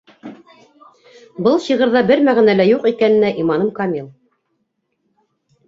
—Был 1.47 1.57
шиғырҙа 1.65 2.03
бер 2.09 2.25
мәғәнә 2.31 2.57
лә 2.57 2.67
юҡ 2.71 2.89
икәненә 2.95 3.33
иманым 3.47 3.73
камил! 3.79 4.11